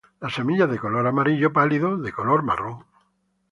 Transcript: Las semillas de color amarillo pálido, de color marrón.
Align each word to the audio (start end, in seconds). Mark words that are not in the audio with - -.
Las 0.19 0.33
semillas 0.33 0.67
de 0.67 0.79
color 0.79 1.05
amarillo 1.05 1.53
pálido, 1.53 1.95
de 1.99 2.11
color 2.11 2.41
marrón. 2.41 2.85